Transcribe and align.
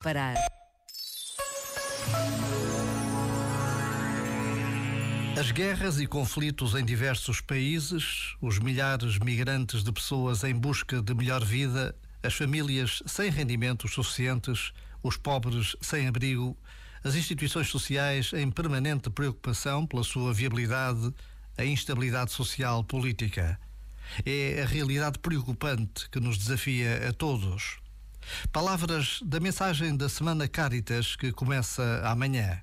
parar. 0.00 0.36
As 5.38 5.50
guerras 5.50 6.00
e 6.00 6.06
conflitos 6.06 6.74
em 6.74 6.84
diversos 6.84 7.40
países, 7.40 8.34
os 8.40 8.58
milhares 8.58 9.18
migrantes 9.18 9.82
de 9.82 9.92
pessoas 9.92 10.44
em 10.44 10.54
busca 10.54 11.02
de 11.02 11.14
melhor 11.14 11.44
vida, 11.44 11.94
as 12.22 12.34
famílias 12.34 13.02
sem 13.06 13.30
rendimentos 13.30 13.92
suficientes, 13.92 14.72
os 15.02 15.16
pobres 15.16 15.76
sem 15.80 16.06
abrigo, 16.06 16.56
as 17.02 17.14
instituições 17.14 17.68
sociais 17.68 18.32
em 18.32 18.50
permanente 18.50 19.10
preocupação 19.10 19.86
pela 19.86 20.02
sua 20.02 20.32
viabilidade, 20.32 21.12
a 21.56 21.64
instabilidade 21.64 22.32
social 22.32 22.82
política. 22.84 23.58
É 24.24 24.62
a 24.62 24.66
realidade 24.66 25.18
preocupante 25.18 26.08
que 26.10 26.18
nos 26.18 26.38
desafia 26.38 27.08
a 27.08 27.12
todos. 27.12 27.78
Palavras 28.52 29.20
da 29.24 29.40
mensagem 29.40 29.96
da 29.96 30.08
Semana 30.08 30.48
Caritas 30.48 31.16
que 31.16 31.32
começa 31.32 32.02
amanhã. 32.04 32.60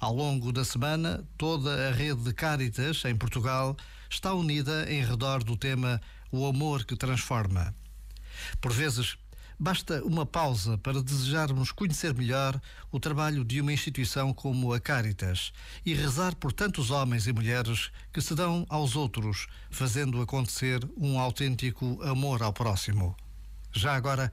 Ao 0.00 0.14
longo 0.14 0.52
da 0.52 0.64
semana, 0.64 1.24
toda 1.36 1.88
a 1.88 1.92
rede 1.92 2.22
de 2.22 2.32
Caritas 2.32 3.04
em 3.04 3.14
Portugal 3.14 3.76
está 4.08 4.32
unida 4.32 4.90
em 4.90 5.04
redor 5.04 5.44
do 5.44 5.56
tema 5.56 6.00
O 6.32 6.46
Amor 6.46 6.84
que 6.84 6.96
Transforma. 6.96 7.74
Por 8.60 8.72
vezes, 8.72 9.18
basta 9.58 10.02
uma 10.04 10.24
pausa 10.24 10.78
para 10.78 11.02
desejarmos 11.02 11.70
conhecer 11.70 12.14
melhor 12.14 12.58
o 12.90 12.98
trabalho 12.98 13.44
de 13.44 13.60
uma 13.60 13.74
instituição 13.74 14.32
como 14.32 14.72
a 14.72 14.80
Caritas 14.80 15.52
e 15.84 15.92
rezar 15.92 16.34
por 16.34 16.50
tantos 16.50 16.90
homens 16.90 17.26
e 17.26 17.32
mulheres 17.32 17.90
que 18.10 18.22
se 18.22 18.34
dão 18.34 18.64
aos 18.70 18.96
outros, 18.96 19.48
fazendo 19.70 20.22
acontecer 20.22 20.80
um 20.96 21.20
autêntico 21.20 22.02
amor 22.02 22.42
ao 22.42 22.54
próximo. 22.54 23.14
Já 23.70 23.94
agora, 23.94 24.32